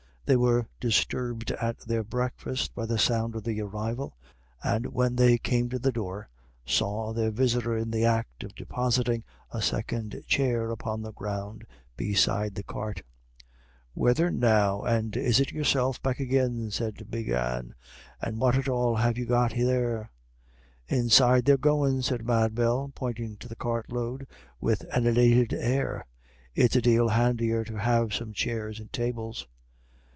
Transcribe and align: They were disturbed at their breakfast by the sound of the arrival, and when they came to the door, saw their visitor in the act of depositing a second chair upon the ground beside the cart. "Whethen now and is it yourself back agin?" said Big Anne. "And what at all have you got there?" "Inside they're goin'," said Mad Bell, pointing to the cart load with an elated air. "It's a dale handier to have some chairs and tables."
They 0.23 0.37
were 0.37 0.65
disturbed 0.79 1.51
at 1.51 1.79
their 1.79 2.05
breakfast 2.05 2.73
by 2.73 2.85
the 2.85 2.97
sound 2.97 3.35
of 3.35 3.43
the 3.43 3.59
arrival, 3.63 4.15
and 4.63 4.85
when 4.85 5.17
they 5.17 5.37
came 5.37 5.67
to 5.67 5.77
the 5.79 5.91
door, 5.91 6.29
saw 6.65 7.11
their 7.11 7.31
visitor 7.31 7.75
in 7.75 7.91
the 7.91 8.05
act 8.05 8.45
of 8.45 8.55
depositing 8.55 9.25
a 9.49 9.61
second 9.61 10.21
chair 10.29 10.69
upon 10.71 11.01
the 11.01 11.11
ground 11.11 11.65
beside 11.97 12.55
the 12.55 12.63
cart. 12.63 13.01
"Whethen 13.93 14.39
now 14.39 14.83
and 14.83 15.17
is 15.17 15.41
it 15.41 15.51
yourself 15.51 16.01
back 16.01 16.21
agin?" 16.21 16.71
said 16.71 17.11
Big 17.11 17.27
Anne. 17.27 17.75
"And 18.21 18.39
what 18.39 18.55
at 18.55 18.69
all 18.69 18.95
have 18.95 19.17
you 19.17 19.25
got 19.25 19.51
there?" 19.51 20.11
"Inside 20.87 21.43
they're 21.43 21.57
goin'," 21.57 22.03
said 22.03 22.23
Mad 22.25 22.55
Bell, 22.55 22.89
pointing 22.95 23.35
to 23.35 23.49
the 23.49 23.57
cart 23.57 23.91
load 23.91 24.27
with 24.61 24.85
an 24.93 25.05
elated 25.07 25.51
air. 25.53 26.05
"It's 26.55 26.77
a 26.77 26.81
dale 26.81 27.09
handier 27.09 27.65
to 27.65 27.75
have 27.75 28.13
some 28.13 28.31
chairs 28.31 28.79
and 28.79 28.93
tables." 28.93 29.45